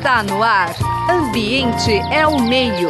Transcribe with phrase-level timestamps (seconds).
[0.00, 0.74] Está no ar.
[1.10, 2.88] Ambiente é o meio.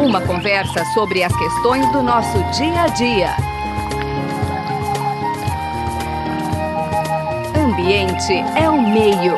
[0.00, 3.36] Uma conversa sobre as questões do nosso dia a dia.
[7.54, 9.34] Ambiente é o meio.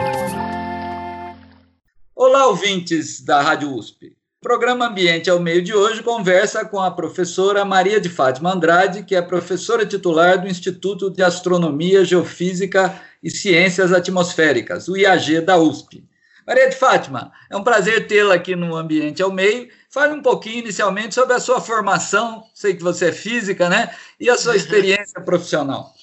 [2.14, 4.16] Olá, ouvintes da Rádio USP.
[4.40, 8.52] O programa Ambiente é o Meio de hoje conversa com a professora Maria de Fátima
[8.52, 15.40] Andrade, que é professora titular do Instituto de Astronomia, Geofísica e Ciências Atmosféricas, o IAG
[15.40, 16.04] da USP.
[16.46, 19.68] Maria de Fátima, é um prazer tê-la aqui no Ambiente ao Meio.
[19.88, 23.94] Fale um pouquinho inicialmente sobre a sua formação, sei que você é física, né?
[24.20, 25.94] E a sua experiência profissional.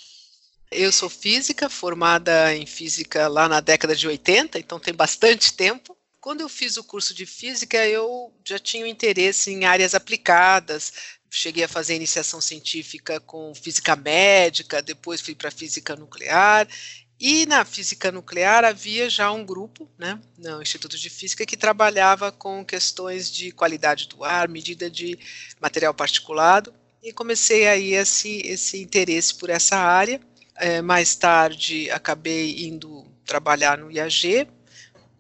[0.72, 5.96] Eu sou física, formada em física lá na década de 80, então tem bastante tempo.
[6.20, 10.94] Quando eu fiz o curso de física, eu já tinha um interesse em áreas aplicadas.
[11.30, 16.68] Cheguei a fazer iniciação científica com física médica, depois fui para física nuclear
[17.22, 22.32] e na física nuclear havia já um grupo, né, no Instituto de Física, que trabalhava
[22.32, 25.20] com questões de qualidade do ar, medida de
[25.62, 26.74] material particulado,
[27.04, 30.20] e comecei aí esse, esse interesse por essa área.
[30.56, 34.48] É, mais tarde acabei indo trabalhar no IAG,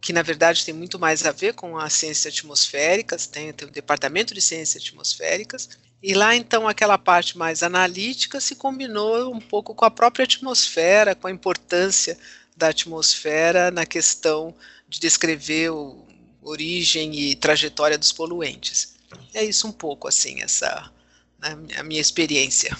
[0.02, 3.72] que na verdade tem muito mais a ver com as ciências atmosféricas, tem, tem o
[3.72, 5.70] departamento de ciências atmosféricas,
[6.02, 11.16] e lá então aquela parte mais analítica se combinou um pouco com a própria atmosfera,
[11.16, 12.18] com a importância
[12.56, 14.54] da atmosfera na questão
[14.88, 16.06] de descrever o,
[16.42, 18.96] origem e trajetória dos poluentes.
[19.34, 20.92] É isso um pouco assim essa
[21.40, 22.76] né, a minha experiência.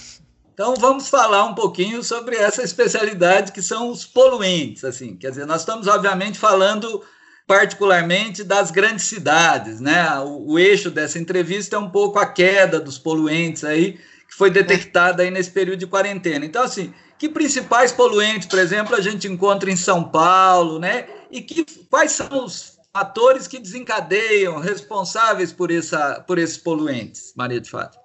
[0.54, 5.16] Então vamos falar um pouquinho sobre essa especialidade que são os poluentes, assim.
[5.16, 7.04] Quer dizer, nós estamos obviamente falando
[7.52, 10.18] particularmente das grandes cidades, né?
[10.20, 14.50] O, o, eixo dessa entrevista é um pouco a queda dos poluentes aí que foi
[14.50, 16.46] detectada aí nesse período de quarentena.
[16.46, 21.10] Então, assim, que principais poluentes, por exemplo, a gente encontra em São Paulo, né?
[21.30, 27.60] E que quais são os fatores que desencadeiam, responsáveis por essa, por esses poluentes, Maria
[27.60, 28.00] de Fato?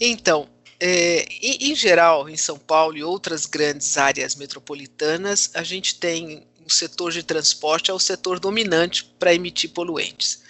[0.00, 5.98] Então, é, em, em geral, em São Paulo e outras grandes áreas metropolitanas, a gente
[5.98, 10.42] tem o setor de transporte é o setor dominante para emitir poluentes.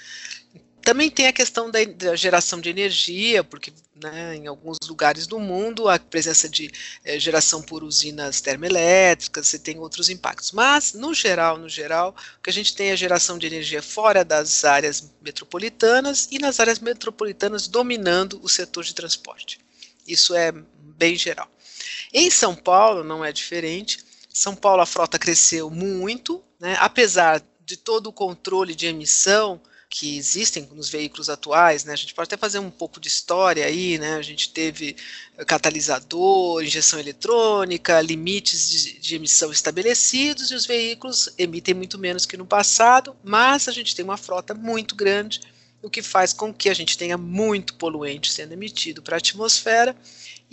[0.82, 5.38] Também tem a questão da, da geração de energia, porque né, em alguns lugares do
[5.38, 6.70] mundo a presença de
[7.02, 10.52] é, geração por usinas termoelétricas, você tem outros impactos.
[10.52, 13.82] Mas, no geral, no geral, o que a gente tem é a geração de energia
[13.82, 19.58] fora das áreas metropolitanas e nas áreas metropolitanas dominando o setor de transporte.
[20.06, 21.48] Isso é bem geral.
[22.12, 24.03] Em São Paulo não é diferente.
[24.34, 30.18] São Paulo a frota cresceu muito, né, apesar de todo o controle de emissão que
[30.18, 31.92] existem nos veículos atuais, né?
[31.92, 34.16] A gente pode até fazer um pouco de história aí, né?
[34.16, 34.96] A gente teve
[35.46, 42.36] catalisador, injeção eletrônica, limites de, de, emissão estabelecidos e os veículos emitem muito menos que
[42.36, 45.40] no passado, mas a gente tem uma frota muito grande,
[45.80, 49.94] o que faz com que a gente tenha muito poluente sendo emitido para a atmosfera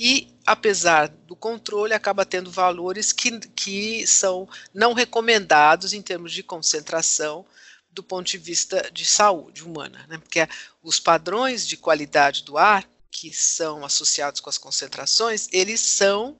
[0.03, 6.41] e, apesar do controle, acaba tendo valores que, que são não recomendados em termos de
[6.41, 7.45] concentração
[7.91, 10.17] do ponto de vista de saúde humana, né?
[10.17, 10.49] porque
[10.81, 16.35] os padrões de qualidade do ar que são associados com as concentrações, eles são,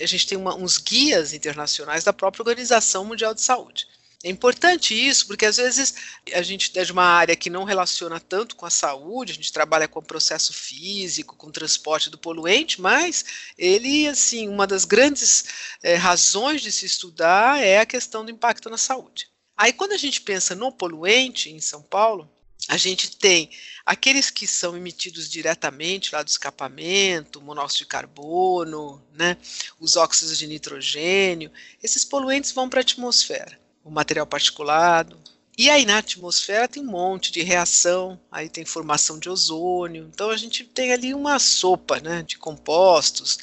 [0.00, 3.86] a gente tem uma, uns guias internacionais da própria Organização Mundial de Saúde.
[4.24, 5.94] É importante isso, porque às vezes
[6.32, 9.52] a gente é de uma área que não relaciona tanto com a saúde, a gente
[9.52, 13.24] trabalha com o processo físico, com o transporte do poluente, mas
[13.58, 15.44] ele, assim, uma das grandes
[15.82, 19.28] é, razões de se estudar é a questão do impacto na saúde.
[19.56, 22.30] Aí, quando a gente pensa no poluente em São Paulo,
[22.68, 23.50] a gente tem
[23.84, 29.36] aqueles que são emitidos diretamente lá do escapamento, monóxido de carbono, né,
[29.80, 31.50] os óxidos de nitrogênio,
[31.82, 35.18] esses poluentes vão para a atmosfera o material particulado.
[35.56, 40.08] E aí na atmosfera tem um monte de reação, aí tem formação de ozônio.
[40.12, 43.38] Então a gente tem ali uma sopa né, de compostos.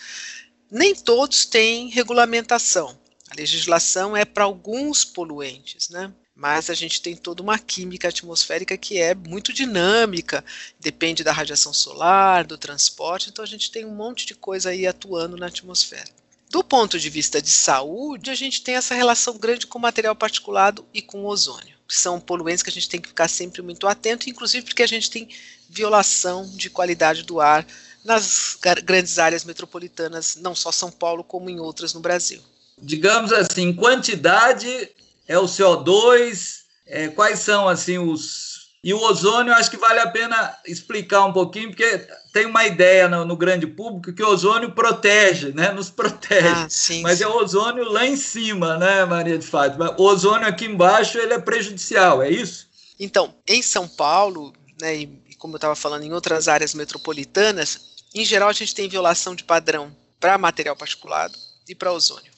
[0.72, 2.98] Nem todos têm regulamentação.
[3.30, 6.12] A legislação é para alguns poluentes, né?
[6.40, 10.44] mas a gente tem toda uma química atmosférica que é muito dinâmica,
[10.80, 14.88] depende da radiação solar, do transporte, então a gente tem um monte de coisa aí
[14.88, 16.10] atuando na atmosfera.
[16.50, 20.16] Do ponto de vista de saúde, a gente tem essa relação grande com o material
[20.16, 23.62] particulado e com o ozônio, que são poluentes que a gente tem que ficar sempre
[23.62, 25.30] muito atento, inclusive porque a gente tem
[25.70, 27.66] violação de qualidade do ar
[28.04, 32.42] nas grandes áreas metropolitanas, não só São Paulo, como em outras no Brasil.
[32.82, 34.90] Digamos assim, quantidade
[35.28, 38.49] é o CO2, é, quais são assim os
[38.82, 43.10] e o ozônio, acho que vale a pena explicar um pouquinho, porque tem uma ideia
[43.10, 45.72] no, no grande público que o ozônio protege, né?
[45.74, 46.48] Nos protege.
[46.48, 47.26] Ah, sim, Mas sim.
[47.26, 49.94] é o ozônio lá em cima, né, Maria de Fátima?
[49.98, 52.70] O ozônio aqui embaixo ele é prejudicial, é isso?
[52.98, 57.80] Então, em São Paulo, né, e como eu estava falando, em outras áreas metropolitanas,
[58.16, 61.38] em geral a gente tem violação de padrão para material particulado
[61.68, 62.32] e para ozônio.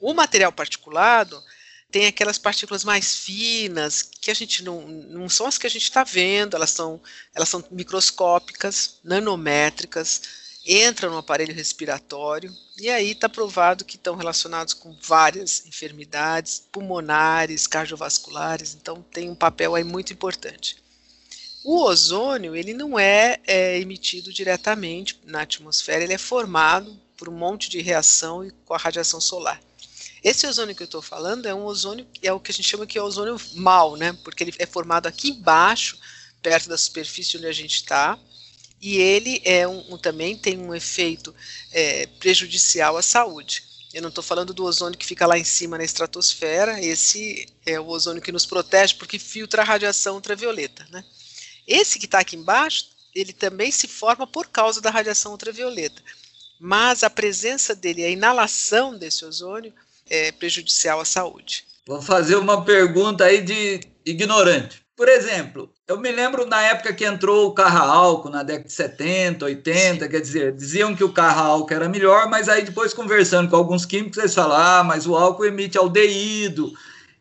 [0.00, 1.42] O material particulado
[1.90, 5.84] tem aquelas partículas mais finas, que a gente não, não são as que a gente
[5.84, 7.00] está vendo, elas são,
[7.34, 10.22] elas são microscópicas, nanométricas,
[10.66, 17.66] entram no aparelho respiratório, e aí está provado que estão relacionados com várias enfermidades pulmonares,
[17.66, 20.76] cardiovasculares, então tem um papel aí muito importante.
[21.64, 27.36] O ozônio, ele não é, é emitido diretamente na atmosfera, ele é formado por um
[27.36, 29.60] monte de reação e com a radiação solar.
[30.26, 32.84] Esse ozônio que eu estou falando é um ozônio, é o que a gente chama
[32.84, 34.12] que é ozônio mal, né?
[34.24, 35.96] Porque ele é formado aqui embaixo,
[36.42, 38.18] perto da superfície onde a gente está,
[38.82, 41.32] e ele é um, um, também tem um efeito
[41.70, 43.62] é, prejudicial à saúde.
[43.94, 47.78] Eu não estou falando do ozônio que fica lá em cima na estratosfera, esse é
[47.78, 51.04] o ozônio que nos protege porque filtra a radiação ultravioleta, né?
[51.68, 56.02] Esse que está aqui embaixo, ele também se forma por causa da radiação ultravioleta,
[56.58, 59.72] mas a presença dele, a inalação desse ozônio,
[60.08, 61.64] é prejudicial à saúde.
[61.86, 64.82] Vou fazer uma pergunta aí de ignorante.
[64.96, 68.72] Por exemplo, eu me lembro na época que entrou o carro álcool, na década de
[68.72, 70.10] 70, 80, Sim.
[70.10, 73.84] quer dizer, diziam que o carro álcool era melhor, mas aí depois conversando com alguns
[73.84, 76.72] químicos, eles falaram, ah, mas o álcool emite aldeído.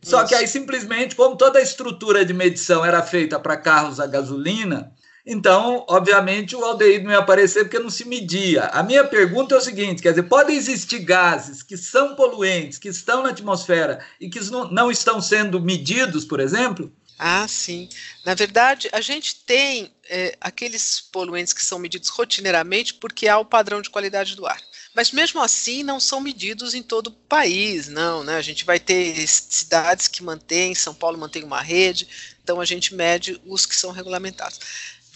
[0.02, 0.30] Só Isso.
[0.30, 4.92] que aí simplesmente, como toda a estrutura de medição era feita para carros a gasolina,
[5.26, 8.66] então, obviamente, o aldeído não ia aparecer porque não se media.
[8.66, 12.90] A minha pergunta é o seguinte: quer dizer, podem existir gases que são poluentes, que
[12.90, 14.40] estão na atmosfera e que
[14.72, 16.94] não estão sendo medidos, por exemplo?
[17.18, 17.90] Ah, sim.
[18.26, 23.46] Na verdade, a gente tem é, aqueles poluentes que são medidos rotineiramente porque há o
[23.46, 24.62] padrão de qualidade do ar.
[24.94, 28.36] Mas mesmo assim não são medidos em todo o país, não, né?
[28.36, 32.08] A gente vai ter cidades que mantêm, São Paulo mantém uma rede,
[32.44, 34.60] então a gente mede os que são regulamentados.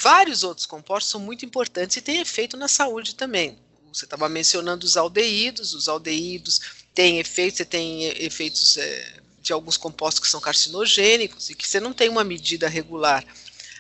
[0.02, 3.58] Vários outros compostos são muito importantes e têm efeito na saúde também.
[3.92, 6.62] Você estava mencionando os aldeídos, os aldeídos
[6.94, 11.80] têm efeitos, você tem efeitos é, de alguns compostos que são carcinogênicos e que você
[11.80, 13.26] não tem uma medida regular,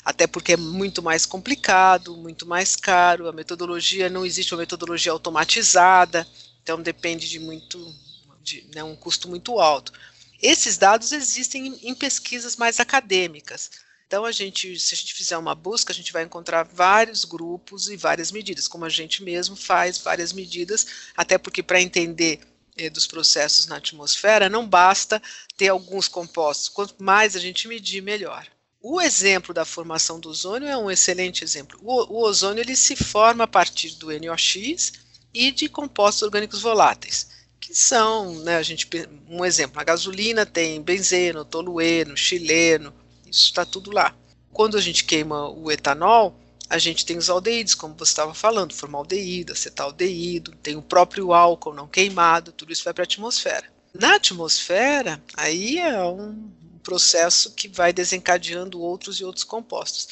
[0.04, 5.12] até porque é muito mais complicado, muito mais caro, a metodologia não existe uma metodologia
[5.12, 6.28] automatizada,
[6.64, 7.96] então depende de muito,
[8.42, 9.94] de né, um custo muito alto.
[10.42, 13.70] Esses dados existem em, pesquisas mais acadêmicas.
[14.10, 17.90] Então, a gente, se a gente fizer uma busca, a gente vai encontrar vários grupos
[17.90, 22.40] e várias medidas, como a gente mesmo faz várias medidas, até porque para entender
[22.76, 25.22] eh, dos processos na atmosfera, não basta
[25.56, 26.70] ter alguns compostos.
[26.70, 28.48] Quanto mais a gente medir, melhor.
[28.82, 31.80] O exemplo da formação do ozônio é um excelente exemplo.
[31.84, 34.92] O, o ozônio ele se forma a partir do NOx
[35.32, 37.30] e de compostos orgânicos voláteis,
[37.60, 38.90] que são, né, a gente,
[39.28, 42.92] um exemplo, a gasolina tem benzeno, tolueno, xileno,
[43.30, 44.16] isso está tudo lá.
[44.52, 46.36] Quando a gente queima o etanol,
[46.70, 51.74] a gente tem os aldeídos, como você estava falando, formaldeído, acetaldeído, tem o próprio álcool
[51.74, 53.66] não queimado, tudo isso vai para a atmosfera.
[53.94, 56.52] Na atmosfera, aí é um
[56.84, 60.10] processo que vai desencadeando outros e outros compostos.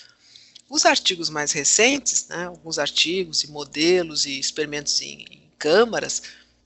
[0.70, 6.24] Os artigos mais recentes, né, alguns artigos e modelos e experimentos em, em câmaras,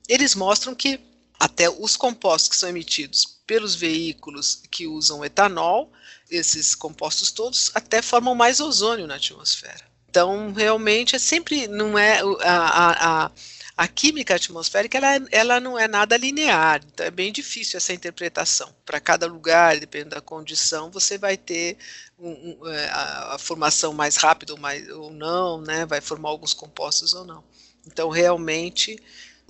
[0.07, 0.99] eles mostram que
[1.41, 5.91] até os compostos que são emitidos pelos veículos que usam etanol,
[6.29, 9.83] esses compostos todos até formam mais ozônio na atmosfera.
[10.07, 13.31] Então, realmente, é sempre não é a, a,
[13.75, 18.71] a química atmosférica ela, ela não é nada linear, então é bem difícil essa interpretação.
[18.85, 21.75] Para cada lugar, dependendo da condição, você vai ter
[22.19, 25.87] um, um, é, a, a, formação mais rápida ou, mais, ou não, né?
[25.87, 27.43] vai formar alguns compostos ou não.
[27.87, 29.01] Então, realmente,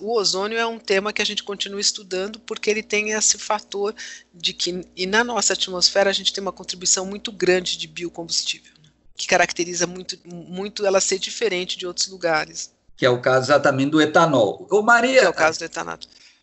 [0.02, 3.94] o ozônio é um tema que a gente continua estudando porque ele tem esse fator
[4.34, 8.72] de que, e na nossa atmosfera, a gente tem uma contribuição muito grande de biocombustível,
[8.82, 12.72] né, que caracteriza muito, muito ela ser diferente de outros lugares.
[12.96, 14.66] Que é o caso exatamente do etanol.
[14.70, 15.20] Ô Maria.
[15.20, 15.98] Que é o caso do etanol.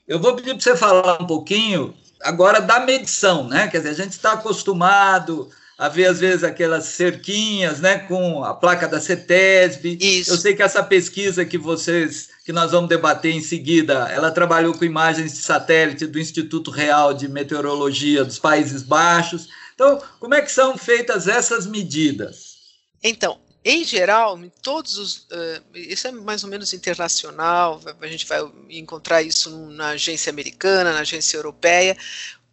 [0.08, 3.68] Eu vou pedir para você falar um pouquinho agora da medição, né?
[3.68, 5.50] Quer dizer, a gente está acostumado
[5.80, 9.98] haver às vezes aquelas cerquinhas, né, com a placa da CETESB.
[10.02, 10.32] Isso.
[10.32, 14.78] Eu sei que essa pesquisa que vocês, que nós vamos debater em seguida, ela trabalhou
[14.78, 19.48] com imagens de satélite do Instituto Real de Meteorologia dos Países Baixos.
[19.74, 22.58] Então, como é que são feitas essas medidas?
[23.02, 25.18] Então, em geral, em todos os.
[25.32, 30.92] Uh, isso é mais ou menos internacional, a gente vai encontrar isso na agência americana,
[30.92, 31.96] na agência europeia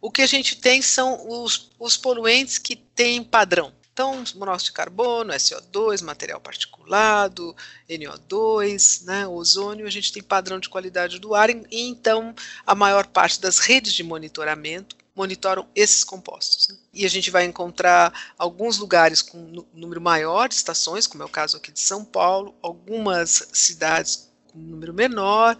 [0.07, 3.73] o que a gente tem são os, os poluentes que têm padrão.
[3.91, 7.53] Então, monóxido de carbono, SO2, material particulado,
[7.89, 12.33] NO2, né, ozônio, a gente tem padrão de qualidade do ar, e então
[12.65, 16.69] a maior parte das redes de monitoramento monitoram esses compostos.
[16.69, 16.77] Né?
[16.93, 21.29] E a gente vai encontrar alguns lugares com número maior de estações, como é o
[21.29, 25.57] caso aqui de São Paulo, algumas cidades com número menor,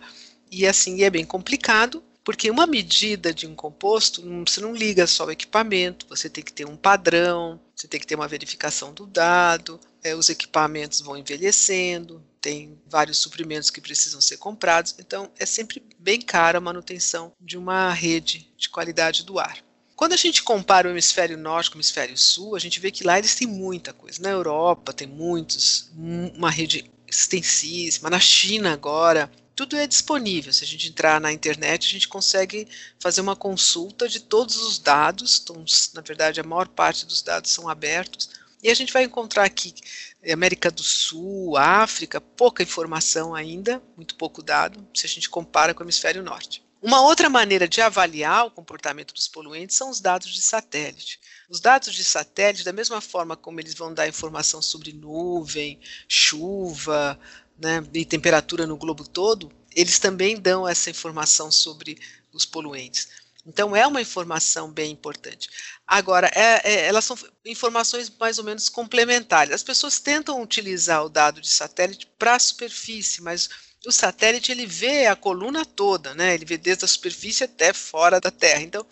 [0.49, 5.23] e assim é bem complicado, porque uma medida de um composto, você não liga só
[5.23, 9.05] o equipamento, você tem que ter um padrão, você tem que ter uma verificação do
[9.05, 15.45] dado, é, os equipamentos vão envelhecendo, tem vários suprimentos que precisam ser comprados, então é
[15.45, 19.59] sempre bem cara a manutenção de uma rede de qualidade do ar.
[19.95, 23.05] Quando a gente compara o hemisfério norte com o hemisfério sul, a gente vê que
[23.05, 24.21] lá eles têm muita coisa.
[24.21, 28.09] Na Europa tem muitos, uma rede extensíssima.
[28.09, 30.53] Na China agora tudo é disponível.
[30.53, 32.67] Se a gente entrar na internet, a gente consegue
[32.99, 35.41] fazer uma consulta de todos os dados.
[35.41, 38.29] Então, na verdade, a maior parte dos dados são abertos.
[38.61, 39.73] E a gente vai encontrar aqui
[40.21, 45.73] eh, América do Sul, África, pouca informação ainda, muito pouco dado, se a gente compara
[45.73, 46.63] com o hemisfério norte.
[46.79, 51.19] Uma outra maneira de avaliar o comportamento dos poluentes são os dados de satélite.
[51.49, 57.19] Os dados de satélite, da mesma forma como eles vão dar informação sobre nuvem, chuva,
[57.59, 61.99] né, e temperatura no globo todo, eles também dão essa informação sobre
[62.33, 63.07] os poluentes.
[63.45, 65.49] Então é uma informação bem importante.
[65.87, 69.53] Agora, é, é, elas são informações mais ou menos complementares.
[69.53, 73.49] As pessoas tentam utilizar o dado de satélite para a superfície, mas
[73.85, 76.33] o satélite ele vê a coluna toda, né?
[76.33, 78.63] Ele vê desde a superfície até fora da Terra.
[78.63, 78.85] Então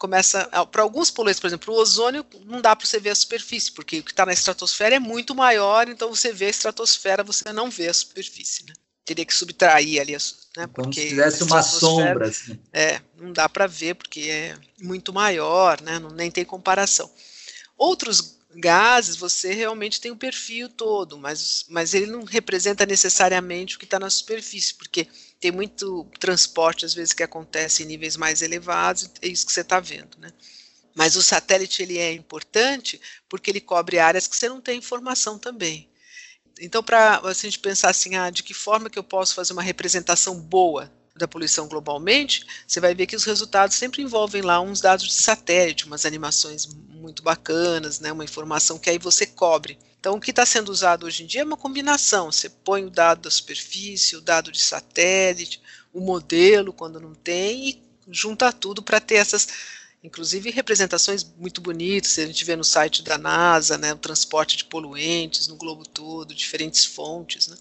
[0.00, 3.70] começa para alguns poluentes, por exemplo, o ozônio não dá para você ver a superfície,
[3.70, 7.52] porque o que está na estratosfera é muito maior, então você vê a estratosfera, você
[7.52, 8.72] não vê a superfície, né?
[9.04, 10.16] Teria que subtrair ali,
[10.56, 10.66] né?
[10.72, 12.28] Como se tivesse uma sombra.
[12.28, 12.58] Assim.
[12.72, 15.98] É, não dá para ver porque é muito maior, né?
[15.98, 17.10] Não, nem tem comparação.
[17.76, 23.78] Outros gases, você realmente tem o perfil todo, mas, mas ele não representa necessariamente o
[23.78, 25.06] que está na superfície, porque
[25.40, 29.62] tem muito transporte, às vezes, que acontece em níveis mais elevados, é isso que você
[29.62, 30.30] está vendo, né?
[30.94, 35.38] Mas o satélite ele é importante porque ele cobre áreas que você não tem informação
[35.38, 35.88] também.
[36.60, 39.62] Então, para a gente pensar assim, ah, de que forma que eu posso fazer uma
[39.62, 44.80] representação boa da poluição globalmente, você vai ver que os resultados sempre envolvem lá uns
[44.80, 49.78] dados de satélite, umas animações muito bacanas, né, uma informação que aí você cobre.
[50.00, 52.32] Então, o que está sendo usado hoje em dia é uma combinação.
[52.32, 55.60] Você põe o dado da superfície, o dado de satélite,
[55.92, 59.46] o modelo, quando não tem, e junta tudo para ter essas,
[60.02, 62.18] inclusive, representações muito bonitas.
[62.18, 66.34] A gente vê no site da NASA, né, o transporte de poluentes no globo todo,
[66.34, 67.48] diferentes fontes.
[67.48, 67.56] Né.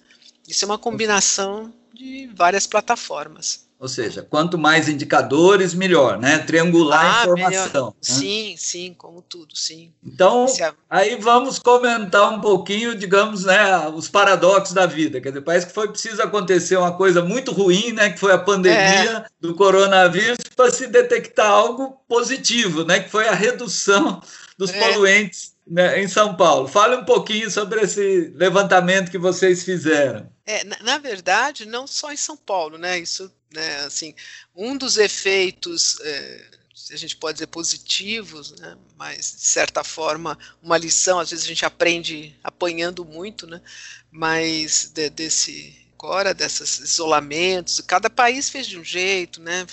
[0.49, 3.69] Isso é uma combinação de várias plataformas.
[3.79, 6.39] Ou seja, quanto mais indicadores, melhor, né?
[6.39, 7.87] Triangular ah, a informação.
[7.87, 7.93] Né?
[8.01, 9.93] Sim, sim, como tudo, sim.
[10.03, 10.73] Então, é...
[10.89, 15.21] aí vamos comentar um pouquinho, digamos, né, os paradoxos da vida.
[15.21, 18.09] Quer dizer, parece que foi preciso acontecer uma coisa muito ruim, né?
[18.09, 19.25] Que foi a pandemia é.
[19.39, 22.99] do coronavírus, para se detectar algo positivo, né?
[22.99, 24.19] Que foi a redução
[24.57, 24.79] dos é.
[24.79, 26.67] poluentes né, em São Paulo.
[26.67, 30.27] Fale um pouquinho sobre esse levantamento que vocês fizeram.
[30.49, 32.97] É, na, na, verdade, não só em São Paulo, né?
[32.97, 34.15] Isso, né, assim,
[34.55, 36.49] um dos efeitos, é,
[36.91, 38.75] a gente pode dizer positivos, né?
[38.97, 43.61] Mas de certa forma, uma lição, às vezes a gente aprende apanhando muito, né?
[44.09, 49.67] Mas de, desse agora desses isolamentos, cada país fez de um jeito, né?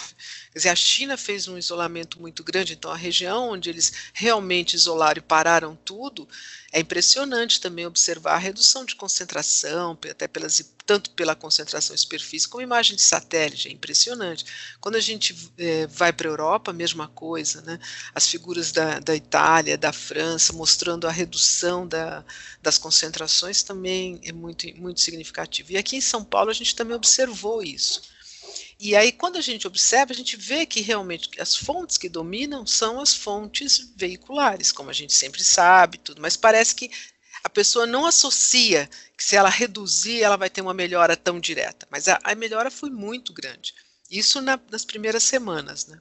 [0.56, 4.72] Quer dizer, a China fez um isolamento muito grande, então a região onde eles realmente
[4.72, 6.26] isolaram e pararam tudo,
[6.72, 12.62] é impressionante também observar a redução de concentração, até pelas, tanto pela concentração superfície como
[12.62, 14.46] imagem de satélite, é impressionante.
[14.80, 17.78] Quando a gente é, vai para a Europa, mesma coisa, né?
[18.14, 22.24] as figuras da, da Itália, da França, mostrando a redução da,
[22.62, 25.72] das concentrações também é muito, muito significativo.
[25.72, 28.15] E aqui em São Paulo a gente também observou isso.
[28.78, 32.66] E aí, quando a gente observa, a gente vê que realmente as fontes que dominam
[32.66, 36.90] são as fontes veiculares, como a gente sempre sabe, tudo, mas parece que
[37.42, 41.86] a pessoa não associa que se ela reduzir, ela vai ter uma melhora tão direta.
[41.90, 43.72] Mas a, a melhora foi muito grande.
[44.10, 46.00] Isso na, nas primeiras semanas, né?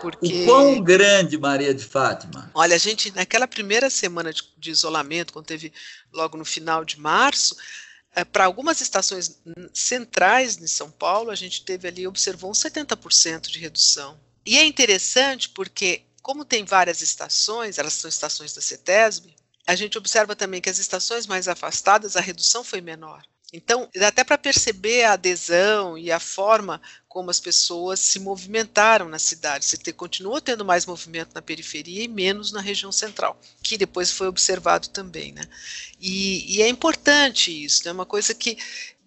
[0.00, 2.50] Porque, o quão grande, Maria de Fátima?
[2.54, 5.72] Olha, a gente, naquela primeira semana de, de isolamento, quando teve
[6.12, 7.56] logo no final de março,
[8.14, 9.40] é, para algumas estações
[9.72, 14.20] centrais de São Paulo, a gente teve ali, observou um 70% de redução.
[14.44, 19.34] E é interessante porque, como tem várias estações, elas são estações da CETESB,
[19.66, 23.22] a gente observa também que as estações mais afastadas, a redução foi menor.
[23.52, 29.08] Então, dá até para perceber a adesão e a forma como as pessoas se movimentaram
[29.08, 29.66] na cidade.
[29.66, 34.10] Você te, continuou tendo mais movimento na periferia e menos na região central, que depois
[34.10, 35.32] foi observado também.
[35.32, 35.42] Né?
[36.00, 37.92] E, e é importante isso, é né?
[37.92, 38.56] uma coisa que,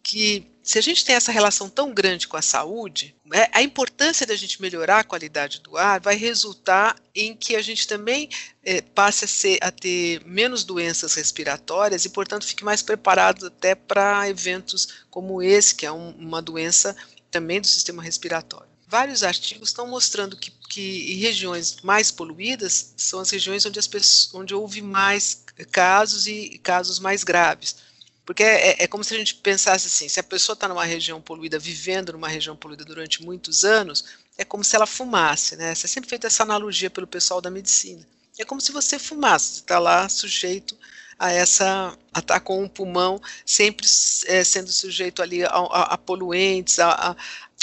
[0.03, 4.25] que se a gente tem essa relação tão grande com a saúde, né, a importância
[4.25, 8.27] da gente melhorar a qualidade do ar vai resultar em que a gente também
[8.63, 13.75] é, passe a, ser, a ter menos doenças respiratórias e, portanto, fique mais preparado até
[13.75, 16.95] para eventos como esse, que é um, uma doença
[17.29, 18.67] também do sistema respiratório.
[18.87, 23.87] Vários artigos estão mostrando que, que em regiões mais poluídas são as regiões onde, as
[23.87, 27.75] pessoas, onde houve mais casos e casos mais graves.
[28.25, 30.83] Porque é, é, é, como se a gente pensasse assim: se a pessoa está numa
[30.83, 34.05] região poluída, vivendo numa região poluída durante muitos anos,
[34.37, 35.75] é como se ela fumasse, né?
[35.75, 38.05] Você sempre feito essa analogia pelo pessoal da medicina.
[38.37, 40.77] É como se você fumasse, você está lá sujeito
[41.17, 43.87] a essa, a estar tá com um pulmão sempre
[44.25, 47.15] é, sendo sujeito ali a, a, a poluentes, a,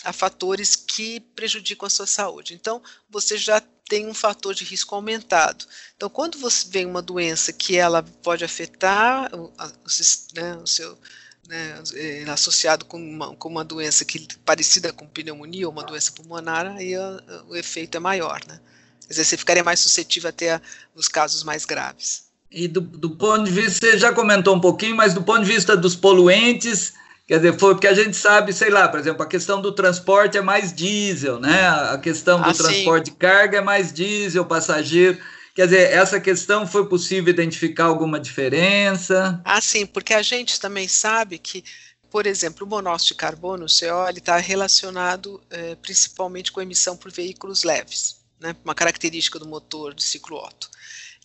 [0.04, 2.54] a fatores que prejudicam a sua saúde.
[2.54, 5.64] Então, você já tem um fator de risco aumentado.
[5.96, 10.66] Então, quando você vem uma doença que ela pode afetar o, a, o, né, o
[10.66, 10.98] seu
[11.46, 16.12] né, é, associado com uma, com uma doença que parecida com pneumonia ou uma doença
[16.12, 18.60] pulmonar, aí a, o efeito é maior, né?
[19.02, 20.60] Quer dizer, você ficaria mais suscetível até
[20.94, 22.24] os casos mais graves.
[22.50, 25.52] E do, do ponto de vista, você já comentou um pouquinho, mas do ponto de
[25.52, 26.94] vista dos poluentes,
[27.26, 30.36] Quer dizer, foi porque a gente sabe, sei lá, por exemplo, a questão do transporte
[30.36, 31.68] é mais diesel, né?
[31.68, 33.12] A questão do ah, transporte sim.
[33.12, 35.18] de carga é mais diesel, passageiro.
[35.54, 39.40] Quer dizer, essa questão foi possível identificar alguma diferença?
[39.44, 41.62] Ah, sim, porque a gente também sabe que,
[42.10, 46.96] por exemplo, o monóxido de carbono, o CO, ele está relacionado eh, principalmente com emissão
[46.96, 48.56] por veículos leves, né?
[48.64, 50.70] Uma característica do motor de ciclo Otto.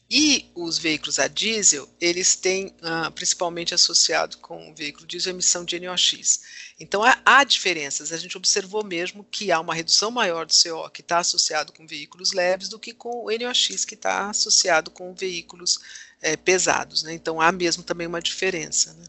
[0.09, 5.65] E os veículos a diesel, eles têm, uh, principalmente associado com o veículo diesel, emissão
[5.65, 6.41] de NOx.
[6.79, 8.13] Então, há, há, diferenças.
[8.13, 11.85] A gente observou mesmo que há uma redução maior do CO que está associado com
[11.85, 15.79] veículos leves do que com o NOx que está associado com veículos
[16.21, 17.03] é, pesados.
[17.03, 17.13] Né?
[17.13, 18.93] Então, há mesmo também uma diferença.
[18.93, 19.05] Né?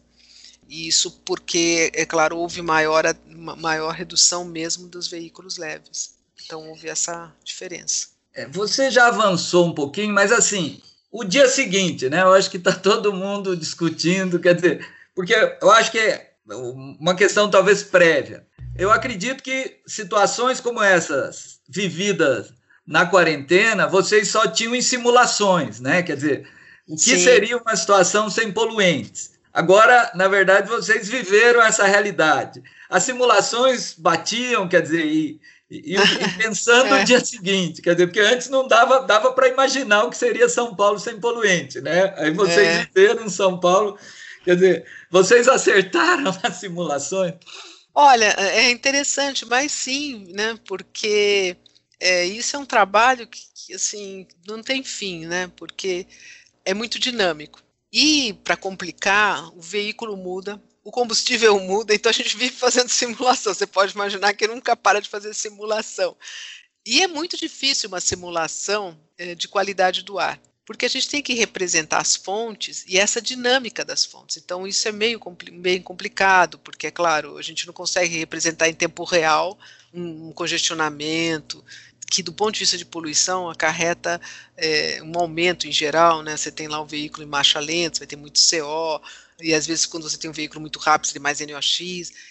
[0.67, 3.05] Isso porque, é claro, houve maior,
[3.57, 6.15] maior redução mesmo dos veículos leves.
[6.43, 8.09] Então, houve essa diferença.
[8.33, 12.21] É, você já avançou um pouquinho, mas assim, o dia seguinte, né?
[12.21, 14.85] Eu acho que está todo mundo discutindo, quer dizer,
[15.15, 16.31] porque eu acho que é
[16.99, 18.45] uma questão talvez prévia.
[18.77, 22.53] Eu acredito que situações como essas vividas
[22.87, 26.01] na quarentena, vocês só tinham em simulações, né?
[26.01, 26.47] Quer dizer,
[26.87, 27.23] o que Sim.
[27.23, 29.33] seria uma situação sem poluentes?
[29.53, 32.63] Agora, na verdade, vocês viveram essa realidade.
[32.89, 35.97] As simulações batiam, quer dizer, e, e, e
[36.37, 36.99] pensando é.
[36.99, 40.49] no dia seguinte, quer dizer, porque antes não dava, dava para imaginar o que seria
[40.49, 42.13] São Paulo sem poluente, né?
[42.17, 42.85] Aí vocês é.
[42.85, 43.97] viveram São Paulo,
[44.43, 47.33] quer dizer, vocês acertaram as simulações?
[47.93, 50.57] Olha, é interessante, mas sim, né?
[50.65, 51.57] Porque
[51.99, 55.51] é, isso é um trabalho que, que, assim, não tem fim, né?
[55.55, 56.07] Porque
[56.63, 57.61] é muito dinâmico.
[57.91, 63.53] E, para complicar, o veículo muda, o combustível muda, então a gente vive fazendo simulação.
[63.53, 66.15] Você pode imaginar que nunca para de fazer simulação.
[66.85, 71.21] E é muito difícil uma simulação é, de qualidade do ar, porque a gente tem
[71.21, 74.37] que representar as fontes e essa dinâmica das fontes.
[74.37, 75.19] Então, isso é meio,
[75.51, 79.59] meio complicado, porque, é claro, a gente não consegue representar em tempo real
[79.93, 81.63] um, um congestionamento,
[82.09, 84.19] que do ponto de vista de poluição acarreta
[84.57, 86.35] é, um aumento em geral, né?
[86.35, 88.99] Você tem lá o veículo em marcha lenta, vai ter muito CO,
[89.41, 91.77] e às vezes quando você tem um veículo muito rápido, você tem mais NOx.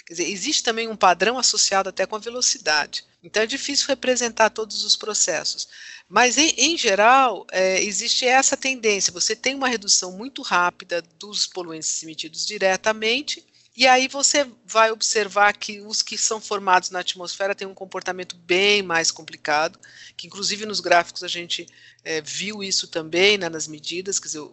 [0.07, 3.05] Quer dizer, existe também um padrão associado até com a velocidade.
[3.23, 5.69] Então é difícil representar todos os processos.
[6.09, 9.13] Mas, em, em geral, é, existe essa tendência.
[9.13, 13.45] Você tem uma redução muito rápida dos poluentes emitidos diretamente,
[13.77, 18.35] e aí você vai observar que os que são formados na atmosfera têm um comportamento
[18.35, 19.79] bem mais complicado,
[20.17, 21.65] que inclusive nos gráficos a gente
[22.03, 24.49] é, viu isso também né, nas medidas, quer dizer,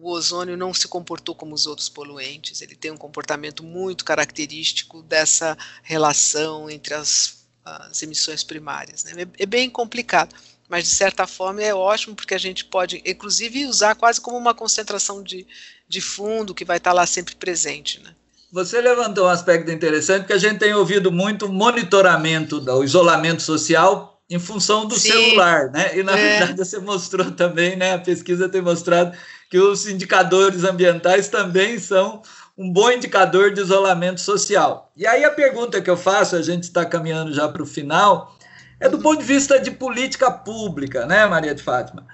[0.00, 5.02] o ozônio não se comportou como os outros poluentes, ele tem um comportamento muito característico
[5.02, 9.04] dessa relação entre as, as emissões primárias.
[9.04, 9.22] Né?
[9.22, 10.34] É, é, bem complicado,
[10.68, 14.54] mas de certa forma é ótimo porque a gente pode, inclusive, usar quase como uma
[14.54, 15.46] concentração de,
[15.88, 18.00] de fundo que vai estar lá sempre presente.
[18.00, 18.14] Né?
[18.52, 24.17] Você levantou um aspecto interessante, porque a gente tem ouvido muito monitoramento do isolamento social
[24.30, 25.10] em função do Sim.
[25.10, 25.96] celular, né?
[25.96, 26.38] E na é.
[26.38, 27.94] verdade você mostrou também, né?
[27.94, 29.16] A pesquisa tem mostrado
[29.50, 32.22] que os indicadores ambientais também são
[32.56, 34.92] um bom indicador de isolamento social.
[34.96, 38.36] E aí a pergunta que eu faço, a gente está caminhando já para o final,
[38.80, 42.04] é do ponto de vista de política pública, né, Maria de Fátima?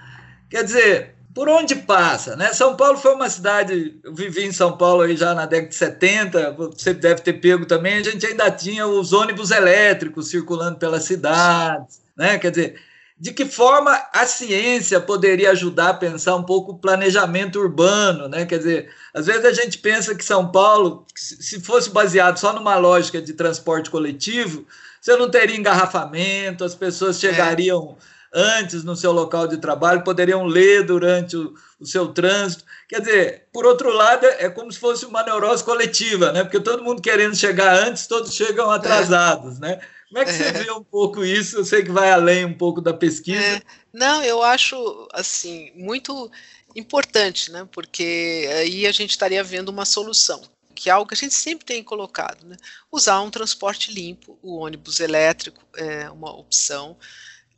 [0.49, 2.53] Quer dizer, por onde passa, né?
[2.53, 5.75] São Paulo foi uma cidade, eu vivi em São Paulo aí já na década de
[5.75, 11.03] 70, você deve ter pego também, a gente ainda tinha os ônibus elétricos circulando pelas
[11.03, 12.39] cidades, né?
[12.39, 12.81] Quer dizer,
[13.19, 18.45] de que forma a ciência poderia ajudar a pensar um pouco o planejamento urbano, né?
[18.45, 22.77] Quer dizer, às vezes a gente pensa que São Paulo, se fosse baseado só numa
[22.77, 24.65] lógica de transporte coletivo,
[25.01, 27.27] você não teria engarrafamento, as pessoas é.
[27.27, 28.14] chegariam é.
[28.35, 32.65] Antes no seu local de trabalho, poderiam ler durante o, o, seu trânsito.
[32.89, 36.43] Quer dizer, por outro lado, é como se fosse uma neurose coletiva, né?
[36.43, 39.59] Porque todo mundo querendo chegar antes, todos chegam atrasados, é.
[39.61, 39.81] né?
[40.09, 40.51] Como é que você é.
[40.51, 41.57] vê um pouco isso?
[41.57, 43.41] Eu sei que vai além um pouco da pesquisa.
[43.41, 43.61] É.
[43.93, 46.29] Não, eu acho assim muito
[46.75, 47.67] importante, né?
[47.71, 50.41] Porque aí a gente estaria vendo uma solução,
[50.75, 52.57] que é algo que a gente sempre tem colocado, né?
[52.91, 56.97] Usar um transporte limpo, o ônibus elétrico é uma opção.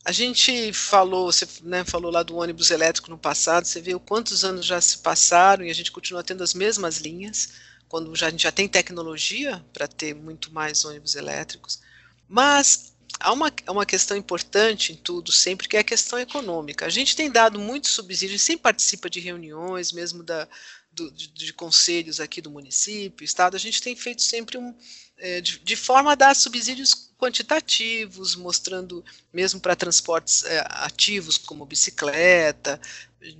[0.07, 4.45] A gente falou, você né, falou lá do ônibus elétrico no passado, você viu quantos
[4.45, 7.49] anos já se passaram e a gente continua tendo as mesmas linhas,
[7.89, 11.81] quando já, a gente já tem tecnologia para ter muito mais ônibus elétricos.
[12.25, 16.85] Mas há uma, uma questão importante em tudo sempre, que é a questão econômica.
[16.85, 20.47] A gente tem dado muito subsídio, sempre participa de reuniões, mesmo da,
[20.89, 24.73] do, de, de, conselhos aqui do município, estado, a gente tem feito sempre um,
[25.17, 29.03] é, de, de, forma a dar subsídios quantitativos, mostrando
[29.33, 32.79] mesmo para transportes é, ativos como bicicleta,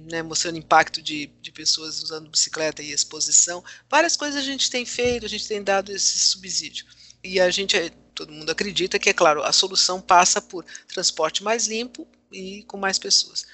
[0.10, 3.64] né, mostrando impacto de, de pessoas usando bicicleta e exposição.
[3.90, 6.86] Várias coisas a gente tem feito, a gente tem dado esse subsídio.
[7.24, 11.44] E a gente é, todo mundo acredita que, é claro, a solução passa por transporte
[11.44, 13.46] mais limpo e com mais pessoas.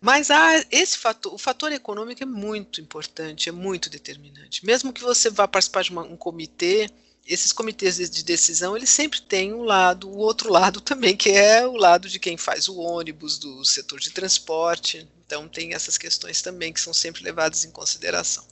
[0.00, 4.66] Mas há esse fator, o fator econômico é muito importante, é muito determinante.
[4.66, 6.90] Mesmo que você vá participar de uma, um comitê,
[7.26, 11.66] esses comitês de decisão, eles sempre têm um lado, o outro lado também, que é
[11.66, 15.08] o lado de quem faz o ônibus, do setor de transporte.
[15.24, 18.44] Então tem essas questões também que são sempre levadas em consideração.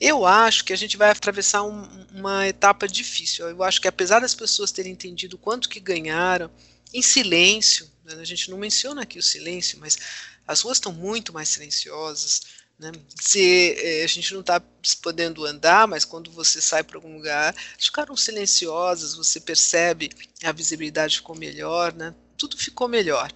[0.00, 3.48] Eu acho que a gente vai atravessar um, uma etapa difícil.
[3.48, 6.50] Eu acho que apesar das pessoas terem entendido quanto que ganharam,
[6.92, 9.98] em silêncio, né, a gente não menciona aqui o silêncio, mas
[10.46, 12.42] as ruas estão muito mais silenciosas.
[12.82, 12.90] Né?
[13.14, 14.60] Se eh, a gente não está
[15.00, 20.10] podendo andar, mas quando você sai para algum lugar, ficaram silenciosas, você percebe
[20.42, 22.12] a visibilidade ficou melhor, né?
[22.36, 23.32] tudo ficou melhor.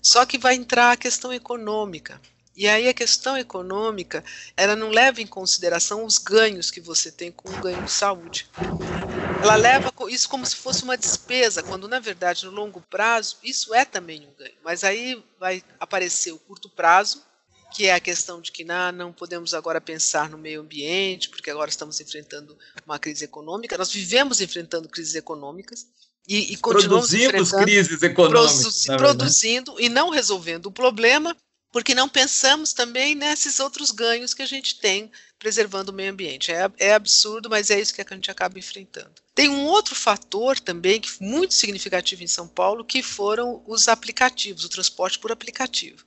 [0.00, 2.20] Só que vai entrar a questão econômica.
[2.56, 4.22] E aí a questão econômica,
[4.56, 8.48] ela não leva em consideração os ganhos que você tem com o ganho de saúde.
[9.42, 13.74] Ela leva isso como se fosse uma despesa, quando na verdade no longo prazo isso
[13.74, 14.54] é também um ganho.
[14.62, 17.24] Mas aí vai aparecer o curto prazo,
[17.74, 21.50] que é a questão de que não, não podemos agora pensar no meio ambiente, porque
[21.50, 22.56] agora estamos enfrentando
[22.86, 23.76] uma crise econômica.
[23.76, 25.86] Nós vivemos enfrentando crises econômicas,
[26.26, 28.86] e, e continuamos Produzimos crises econômicas.
[28.96, 31.36] produzindo e não resolvendo o problema,
[31.72, 36.52] porque não pensamos também nesses outros ganhos que a gente tem preservando o meio ambiente.
[36.52, 39.10] É, é, absurdo, mas é isso que a gente acaba enfrentando.
[39.34, 44.64] Tem um outro fator também que muito significativo em São Paulo, que foram os aplicativos,
[44.64, 46.04] o transporte por aplicativo.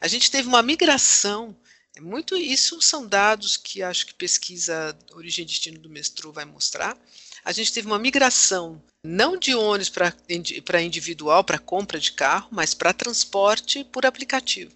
[0.00, 1.56] A gente teve uma migração,
[1.96, 6.44] é muito isso são dados que acho que pesquisa Origem e Destino do Mestrô vai
[6.44, 6.96] mostrar.
[7.42, 12.74] A gente teve uma migração não de ônibus para individual, para compra de carro, mas
[12.74, 14.72] para transporte por aplicativo.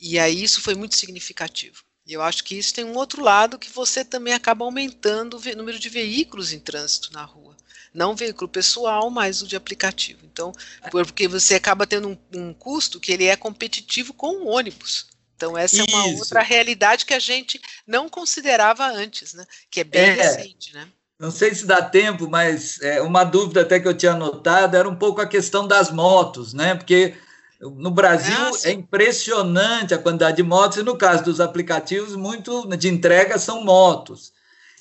[0.00, 1.84] E aí isso foi muito significativo.
[2.06, 5.56] E eu acho que isso tem um outro lado que você também acaba aumentando o
[5.56, 7.51] número de veículos em trânsito na rua.
[7.94, 10.20] Não o veículo pessoal, mas o de aplicativo.
[10.24, 10.52] Então,
[10.90, 15.06] porque você acaba tendo um, um custo que ele é competitivo com o ônibus.
[15.36, 15.84] Então, essa isso.
[15.90, 19.44] é uma outra realidade que a gente não considerava antes, né?
[19.70, 20.12] Que é bem é.
[20.12, 20.88] recente, né?
[21.18, 24.88] Não sei se dá tempo, mas é, uma dúvida até que eu tinha notado era
[24.88, 26.74] um pouco a questão das motos, né?
[26.74, 27.14] Porque
[27.60, 32.66] no Brasil é, é impressionante a quantidade de motos, e no caso dos aplicativos, muito
[32.76, 34.32] de entrega são motos.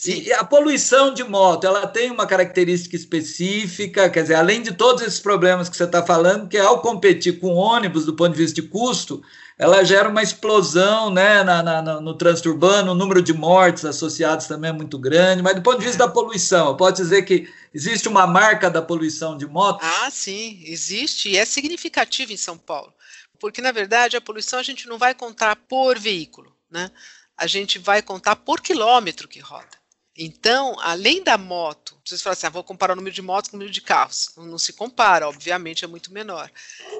[0.05, 4.71] E, e a poluição de moto, ela tem uma característica específica, quer dizer, além de
[4.71, 8.39] todos esses problemas que você está falando, que ao competir com ônibus do ponto de
[8.39, 9.23] vista de custo,
[9.57, 14.47] ela gera uma explosão né, na, na, no trânsito urbano, o número de mortes associados
[14.47, 17.47] também é muito grande, mas do ponto de vista da poluição, eu posso dizer que
[17.71, 19.83] existe uma marca da poluição de moto?
[19.83, 22.91] Ah, sim, existe, e é significativo em São Paulo,
[23.39, 26.89] porque na verdade a poluição a gente não vai contar por veículo, né?
[27.37, 29.80] a gente vai contar por quilômetro que roda.
[30.23, 33.57] Então, além da moto, vocês falam assim, ah, vou comparar o número de motos com
[33.57, 34.29] o número de carros.
[34.37, 36.51] Não, não, se compara, obviamente é muito menor.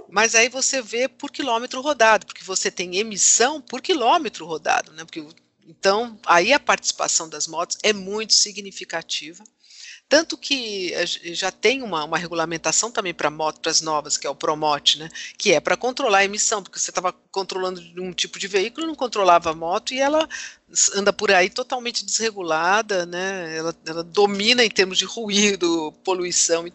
[0.09, 5.05] Mas aí você vê por quilômetro rodado, porque você tem emissão por quilômetro rodado, né?
[5.05, 5.23] Porque,
[5.67, 9.43] então, aí a participação das motos é muito significativa.
[10.11, 14.35] Tanto que eh, já tem uma, uma regulamentação também para motos novas, que é o
[14.35, 15.07] Promote, né?
[15.37, 18.93] Que é para controlar a emissão, porque você estava controlando um tipo de veículo, não
[18.93, 20.27] controlava a moto e ela
[20.95, 23.55] anda por aí totalmente desregulada, né?
[23.55, 26.67] Ela, ela domina em termos de ruído, poluição.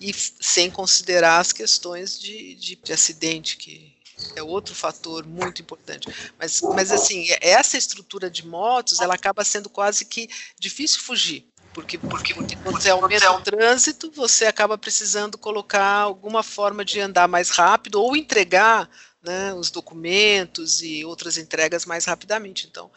[0.00, 3.96] e sem considerar as questões de, de, de acidente, que
[4.36, 6.06] é outro fator muito importante.
[6.38, 11.48] Mas, mas assim, essa estrutura de motos, ela acaba sendo quase que difícil fugir.
[11.76, 12.34] Porque, porque,
[12.64, 18.16] você aumenta o trânsito, você acaba precisando colocar alguma forma de andar mais rápido ou
[18.16, 18.88] entregar
[19.22, 22.66] né, os documentos e outras entregas mais rapidamente.
[22.66, 22.90] Então,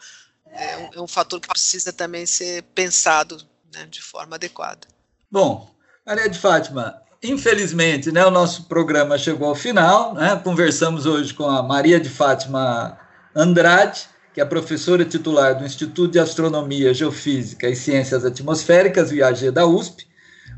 [0.50, 3.36] é um, é um fator que precisa também ser pensado
[3.70, 4.88] né, de forma adequada.
[5.30, 5.70] Bom,
[6.06, 10.14] Maria de Fátima, infelizmente, né, o nosso programa chegou ao final.
[10.14, 12.98] Né, conversamos hoje com a Maria de Fátima
[13.36, 19.66] Andrade, que é professora titular do Instituto de Astronomia, Geofísica e Ciências Atmosféricas, IAG da
[19.66, 20.08] USP,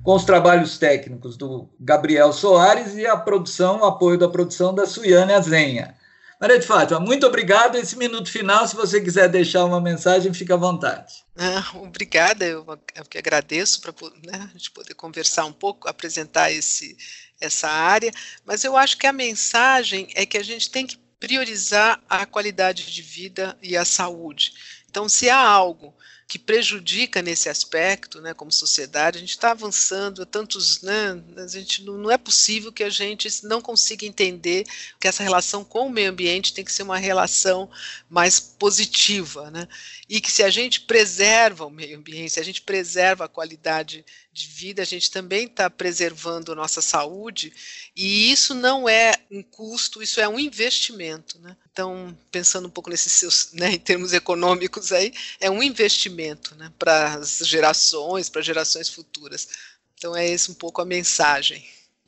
[0.03, 4.87] com os trabalhos técnicos do Gabriel Soares e a produção, o apoio da produção da
[4.87, 5.95] Suiane Azenha.
[6.41, 7.77] Maria de Fátima, muito obrigado.
[7.77, 11.25] Esse minuto final, se você quiser deixar uma mensagem, fique à vontade.
[11.39, 16.51] Ah, obrigada, eu, eu que agradeço para né, a gente poder conversar um pouco, apresentar
[16.51, 16.97] esse,
[17.41, 18.11] essa área,
[18.45, 22.91] mas eu acho que a mensagem é que a gente tem que priorizar a qualidade
[22.91, 24.53] de vida e a saúde.
[24.91, 25.95] Então, se há algo
[26.33, 31.85] que prejudica nesse aspecto, né, como sociedade, a gente está avançando, tantos, né, a gente
[31.85, 34.64] não, não, é possível que a gente não consiga entender
[34.99, 37.71] que essa relação com o meio ambiente tem que ser uma relação
[38.09, 39.68] mais positiva, né,
[40.09, 44.03] e que se a gente preserva o meio ambiente, se a gente preserva a qualidade
[44.33, 47.53] de vida, a gente também está preservando a nossa saúde,
[47.95, 51.55] e isso não é um custo, isso é um investimento, né?
[51.73, 56.71] Então, pensando um pouco nesses seus, né, em termos econômicos aí, é um investimento, né,
[56.79, 59.49] para as gerações, para gerações futuras.
[59.97, 61.67] Então, é esse um pouco a mensagem.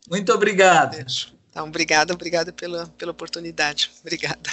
[0.09, 0.98] Muito obrigado.
[1.50, 3.90] Então, obrigada, obrigada pela, pela oportunidade.
[4.03, 4.50] Obrigada.